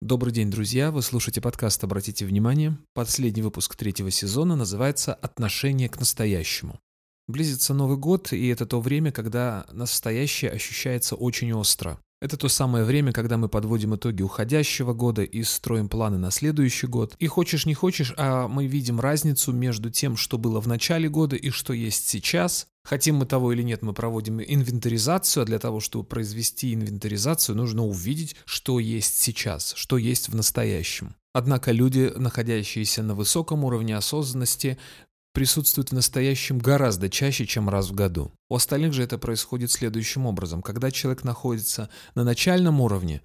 [0.00, 0.92] Добрый день, друзья!
[0.92, 2.78] Вы слушаете подкаст «Обратите внимание».
[2.94, 6.78] Последний выпуск третьего сезона называется «Отношение к настоящему».
[7.26, 11.98] Близится Новый год, и это то время, когда настоящее ощущается очень остро.
[12.20, 16.88] Это то самое время, когда мы подводим итоги уходящего года и строим планы на следующий
[16.88, 17.14] год.
[17.20, 21.36] И хочешь не хочешь, а мы видим разницу между тем, что было в начале года
[21.36, 22.66] и что есть сейчас.
[22.82, 27.84] Хотим мы того или нет, мы проводим инвентаризацию, а для того, чтобы произвести инвентаризацию, нужно
[27.84, 31.14] увидеть, что есть сейчас, что есть в настоящем.
[31.34, 34.76] Однако люди, находящиеся на высоком уровне осознанности,
[35.38, 38.32] присутствует в настоящем гораздо чаще, чем раз в году.
[38.48, 40.62] У остальных же это происходит следующим образом.
[40.62, 43.22] Когда человек находится на начальном уровне,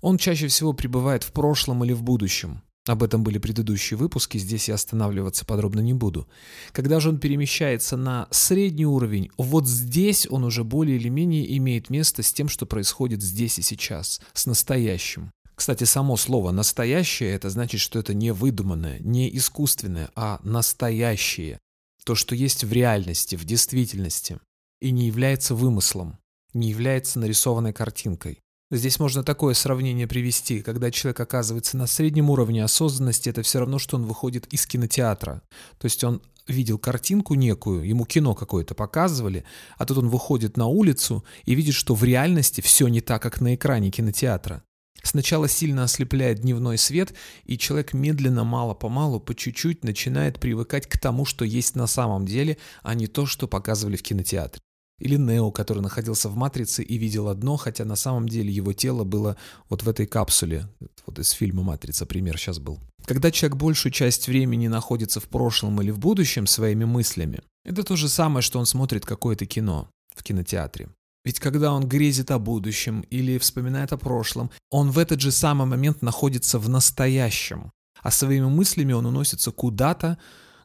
[0.00, 2.62] он чаще всего пребывает в прошлом или в будущем.
[2.88, 6.26] Об этом были предыдущие выпуски, здесь я останавливаться подробно не буду.
[6.72, 11.88] Когда же он перемещается на средний уровень, вот здесь он уже более или менее имеет
[11.88, 15.30] место с тем, что происходит здесь и сейчас, с настоящим.
[15.54, 21.58] Кстати, само слово «настоящее»— это значит, что это не выдуманное, не искусственное, а настоящее.
[22.04, 24.38] То, что есть в реальности, в действительности.
[24.80, 26.18] И не является вымыслом,
[26.52, 28.40] не является нарисованной картинкой.
[28.70, 30.60] Здесь можно такое сравнение привести.
[30.60, 35.42] Когда человек оказывается на среднем уровне осознанности, это все равно, что он выходит из кинотеатра.
[35.78, 39.44] То есть он видел картинку некую, ему кино какое-то показывали,
[39.78, 43.40] а тут он выходит на улицу и видит, что в реальности все не так, как
[43.40, 44.62] на экране кинотеатра.
[45.04, 51.26] Сначала сильно ослепляет дневной свет, и человек медленно, мало-помалу, по чуть-чуть начинает привыкать к тому,
[51.26, 54.60] что есть на самом деле, а не то, что показывали в кинотеатре.
[54.98, 59.04] Или Нео, который находился в «Матрице» и видел одно, хотя на самом деле его тело
[59.04, 59.36] было
[59.68, 60.68] вот в этой капсуле.
[61.04, 62.78] Вот из фильма «Матрица» пример сейчас был.
[63.04, 67.96] Когда человек большую часть времени находится в прошлом или в будущем своими мыслями, это то
[67.96, 70.88] же самое, что он смотрит какое-то кино в кинотеатре.
[71.24, 75.66] Ведь когда он грезит о будущем или вспоминает о прошлом, он в этот же самый
[75.66, 77.72] момент находится в настоящем,
[78.02, 80.18] а своими мыслями он уносится куда-то,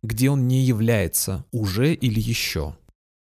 [0.03, 2.75] где он не является уже или еще.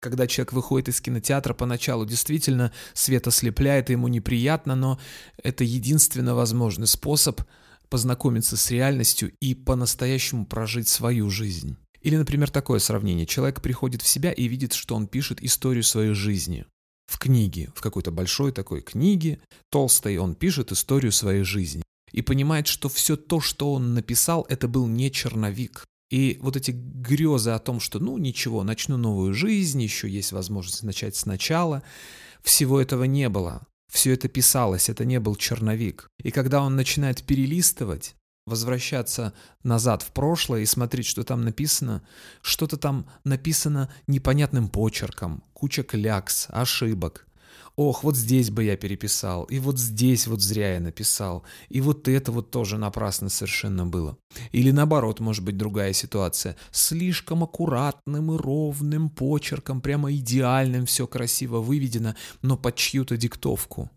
[0.02, 5.00] Когда человек выходит из кинотеатра, поначалу действительно свет ослепляет, и ему неприятно, но
[5.42, 7.42] это единственно возможный способ
[7.88, 11.78] познакомиться с реальностью и по-настоящему прожить свою жизнь.
[12.02, 13.26] Или, например, такое сравнение.
[13.26, 16.66] Человек приходит в себя и видит, что он пишет историю своей жизни
[17.14, 22.68] в книге, в какой-то большой такой книге, толстой, он пишет историю своей жизни и понимает,
[22.68, 25.86] что все то, что он написал, это был не черновик.
[26.10, 30.84] И вот эти грезы о том, что ну ничего, начну новую жизнь, еще есть возможность
[30.84, 31.84] начать сначала,
[32.44, 33.62] всего этого не было.
[33.92, 36.08] Все это писалось, это не был черновик.
[36.24, 38.16] И когда он начинает перелистывать,
[38.46, 39.34] возвращаться
[39.64, 42.02] назад в прошлое и смотреть, что там написано,
[42.42, 47.28] что-то там написано непонятным почерком, куча клякс, ошибок.
[47.76, 52.08] Ох, вот здесь бы я переписал, и вот здесь вот зря я написал, и вот
[52.08, 54.16] это вот тоже напрасно совершенно было.
[54.52, 56.56] Или наоборот, может быть другая ситуация.
[56.72, 63.90] Слишком аккуратным и ровным почерком, прямо идеальным все красиво выведено, но под чью-то диктовку.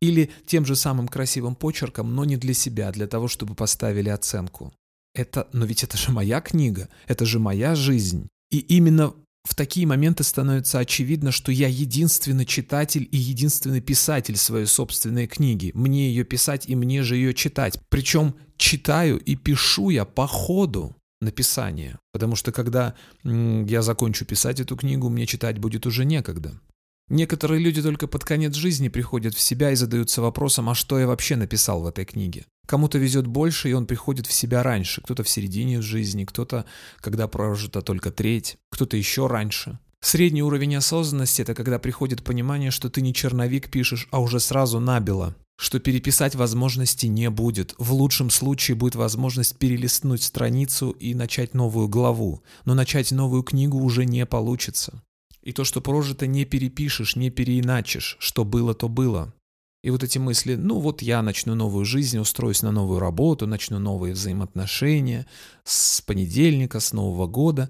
[0.00, 4.72] Или тем же самым красивым почерком, но не для себя, для того, чтобы поставили оценку.
[5.14, 8.28] Это, но ведь это же моя книга, это же моя жизнь.
[8.50, 14.66] И именно в такие моменты становится очевидно, что я единственный читатель и единственный писатель своей
[14.66, 15.72] собственной книги.
[15.74, 17.78] Мне ее писать и мне же ее читать.
[17.88, 21.98] Причем читаю и пишу я по ходу написания.
[22.12, 22.94] Потому что когда
[23.24, 26.60] я закончу писать эту книгу, мне читать будет уже некогда.
[27.12, 31.06] Некоторые люди только под конец жизни приходят в себя и задаются вопросом, а что я
[31.06, 32.46] вообще написал в этой книге?
[32.66, 36.64] Кому-то везет больше, и он приходит в себя раньше, кто-то в середине жизни, кто-то,
[37.02, 39.78] когда прожита только треть, кто-то еще раньше.
[40.00, 44.80] Средний уровень осознанности– это когда приходит понимание, что ты не черновик пишешь, а уже сразу
[44.80, 47.74] набило, что переписать возможности не будет.
[47.76, 53.76] В лучшем случае будет возможность перелистнуть страницу и начать новую главу, но начать новую книгу
[53.76, 55.02] уже не получится.
[55.42, 58.16] И то, что прожито, не перепишешь, не переиначишь.
[58.20, 59.34] Что было, то было.
[59.82, 63.80] И вот эти мысли, ну вот я начну новую жизнь, устроюсь на новую работу, начну
[63.80, 65.26] новые взаимоотношения
[65.64, 67.68] с понедельника, с Нового года.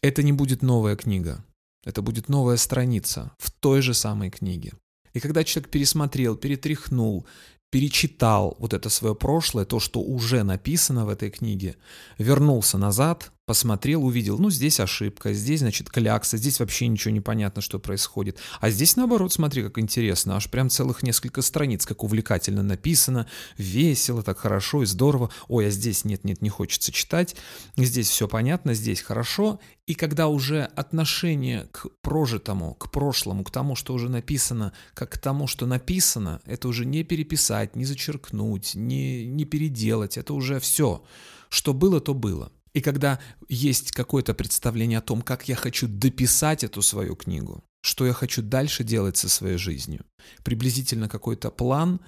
[0.00, 1.44] Это не будет новая книга.
[1.84, 4.74] Это будет новая страница в той же самой книге.
[5.12, 7.26] И когда человек пересмотрел, перетряхнул,
[7.70, 11.76] перечитал вот это свое прошлое, то, что уже написано в этой книге,
[12.18, 17.62] вернулся назад, посмотрел, увидел, ну, здесь ошибка, здесь, значит, клякса, здесь вообще ничего не понятно,
[17.62, 18.36] что происходит.
[18.60, 24.22] А здесь, наоборот, смотри, как интересно, аж прям целых несколько страниц, как увлекательно написано, весело,
[24.22, 25.30] так хорошо и здорово.
[25.48, 27.36] Ой, а здесь нет-нет, не хочется читать,
[27.78, 29.58] здесь все понятно, здесь хорошо.
[29.86, 35.18] И когда уже отношение к прожитому, к прошлому, к тому, что уже написано, как к
[35.18, 41.02] тому, что написано, это уже не переписать, не зачеркнуть, не, не переделать, это уже все.
[41.48, 42.52] Что было, то было.
[42.72, 48.06] И когда есть какое-то представление о том, как я хочу дописать эту свою книгу, что
[48.06, 50.04] я хочу дальше делать со своей жизнью,
[50.44, 52.00] приблизительно какой-то план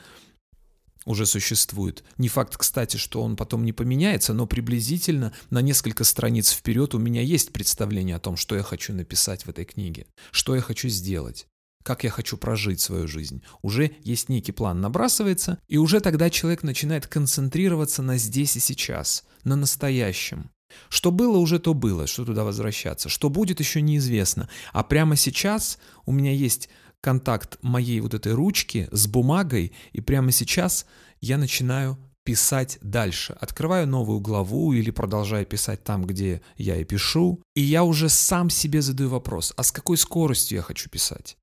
[1.06, 2.04] уже существует.
[2.18, 6.98] Не факт, кстати, что он потом не поменяется, но приблизительно на несколько страниц вперед у
[6.98, 10.88] меня есть представление о том, что я хочу написать в этой книге, что я хочу
[10.88, 11.46] сделать
[11.82, 13.42] как я хочу прожить свою жизнь.
[13.62, 19.24] Уже есть некий план, набрасывается, и уже тогда человек начинает концентрироваться на здесь и сейчас,
[19.44, 20.50] на настоящем.
[20.88, 23.08] Что было, уже то было, что туда возвращаться.
[23.08, 24.48] Что будет, еще неизвестно.
[24.72, 26.68] А прямо сейчас у меня есть
[27.00, 30.86] контакт моей вот этой ручки с бумагой, и прямо сейчас
[31.20, 33.36] я начинаю писать дальше.
[33.40, 37.42] Открываю новую главу или продолжаю писать там, где я и пишу.
[37.54, 41.36] И я уже сам себе задаю вопрос, а с какой скоростью я хочу писать?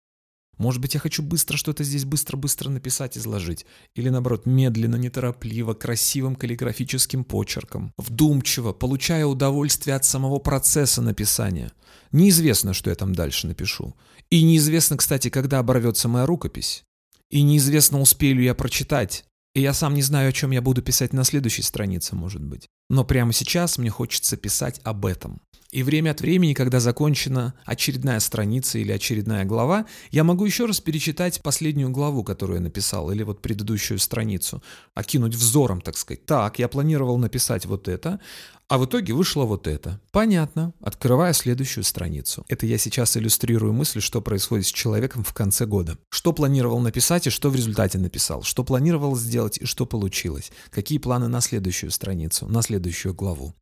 [0.57, 3.65] Может быть, я хочу быстро что-то здесь быстро-быстро написать, изложить.
[3.95, 7.93] Или, наоборот, медленно, неторопливо, красивым каллиграфическим почерком.
[7.97, 11.71] Вдумчиво, получая удовольствие от самого процесса написания.
[12.11, 13.95] Неизвестно, что я там дальше напишу.
[14.29, 16.83] И неизвестно, кстати, когда оборвется моя рукопись.
[17.29, 19.25] И неизвестно, успею ли я прочитать.
[19.57, 22.67] И я сам не знаю, о чем я буду писать на следующей странице, может быть.
[22.91, 25.41] Но прямо сейчас мне хочется писать об этом.
[25.71, 30.79] И время от времени, когда закончена очередная страница или очередная глава, я могу еще раз
[30.79, 34.61] перечитать последнюю главу, которую я написал, или вот предыдущую страницу,
[34.93, 36.23] окинуть взором, так сказать.
[36.27, 38.19] Так, я планировал написать вот это,
[38.69, 40.01] а в итоге вышло вот это.
[40.11, 40.73] Понятно.
[40.81, 42.45] Открывая следующую страницу.
[42.49, 45.97] Это я сейчас иллюстрирую мысль, что происходит с человеком в конце года.
[46.09, 48.43] Что планировал написать и что в результате написал.
[48.43, 50.51] Что планировал сделать и что получилось.
[50.69, 53.53] Какие планы на следующую страницу, на следующую главу.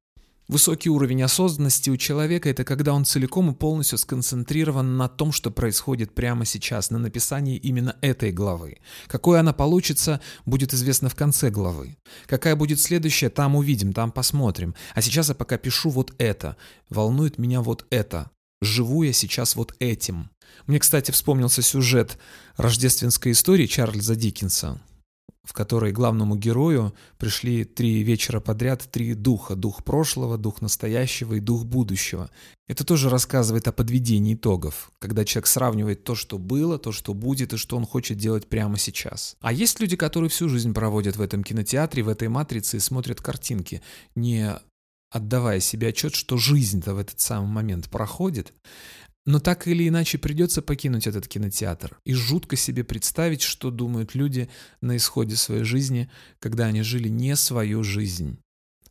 [0.47, 5.49] Высокий уровень осознанности у человека– это когда он целиком и полностью сконцентрирован на том, что
[5.49, 8.77] происходит прямо сейчас, на написании именно этой главы.
[9.07, 11.97] Какой она получится, будет известно в конце главы.
[12.27, 14.75] Какая будет следующая, там увидим, там посмотрим.
[14.93, 16.57] А сейчас я пока пишу вот это.
[16.89, 18.29] Волнует меня вот это.
[18.61, 20.29] Живу я сейчас вот этим.
[20.67, 22.19] Мне, кстати, вспомнился сюжет
[22.55, 24.79] рождественской истории Чарльза Диккенса
[25.45, 29.55] в которой главному герою пришли три вечера подряд три духа.
[29.55, 32.29] Дух прошлого, дух настоящего и дух будущего.
[32.67, 37.53] Это тоже рассказывает о подведении итогов, когда человек сравнивает то, что было, то, что будет
[37.53, 39.37] и что он хочет делать прямо сейчас.
[39.39, 43.21] А есть люди, которые всю жизнь проводят в этом кинотеатре, в этой матрице и смотрят
[43.21, 43.81] картинки,
[44.15, 44.55] не
[45.11, 48.51] отдавая себе отчет, что жизнь-то в этот самый момент проходит.
[49.25, 51.97] Но так или иначе придется покинуть этот кинотеатр.
[52.05, 54.49] И жутко себе представить, что думают люди
[54.81, 58.37] на исходе своей жизни, когда они жили не свою жизнь,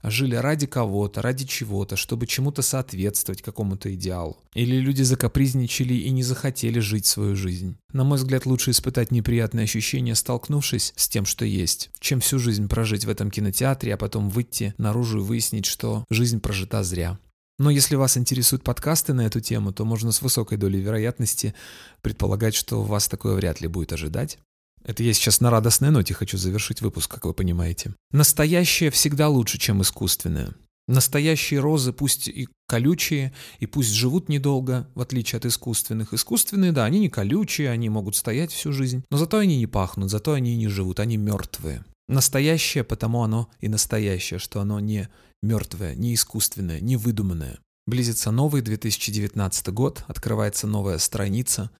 [0.04, 4.36] а жили ради кого-то, ради чего-то, чтобы чему-то соответствовать какому-то идеалу.
[4.52, 7.78] Или люди закапризничали и не захотели жить свою жизнь.
[7.92, 12.68] На мой взгляд, лучше испытать неприятные ощущения, столкнувшись с тем, что есть, чем всю жизнь
[12.68, 17.18] прожить в этом кинотеатре, а потом выйти наружу и выяснить, что жизнь прожита зря.
[17.58, 21.54] Но если вас интересуют подкасты на эту тему, то можно с высокой долей вероятности
[22.02, 24.38] предполагать, что вас такое вряд ли будет ожидать.
[24.84, 27.94] Это я сейчас на радостной ноте хочу завершить выпуск, как вы понимаете.
[28.10, 30.54] Настоящее всегда лучше, чем искусственное.
[30.86, 36.12] Настоящие розы пусть и колючие, и пусть живут недолго, в отличие от искусственных.
[36.12, 40.10] Искусственные, да, они не колючие, они могут стоять всю жизнь, но зато они не пахнут,
[40.10, 41.84] зато они не живут, они мертвые.
[42.06, 45.08] Настоящее, потому оно и настоящее, что оно не
[45.44, 47.58] мертвое, не искусственное, не выдуманное.
[47.86, 51.70] Близится новый 2019 год, открывается новая страница,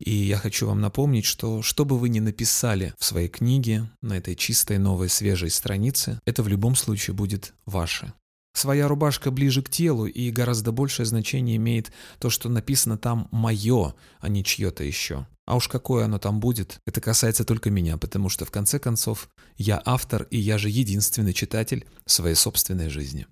[0.00, 4.14] и я хочу вам напомнить, что что бы вы ни написали в своей книге на
[4.14, 8.12] этой чистой, новой, свежей странице, это в любом случае будет ваше.
[8.54, 13.94] Своя рубашка ближе к телу, и гораздо большее значение имеет то, что написано там «моё»,
[14.20, 15.26] а не чье-то еще.
[15.46, 19.28] А уж какое оно там будет, это касается только меня, потому что в конце концов
[19.56, 23.26] я автор и я же единственный читатель своей собственной жизни.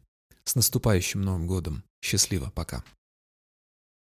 [0.44, 1.84] С наступающим Новым годом.
[2.02, 2.82] Счастливо, пока.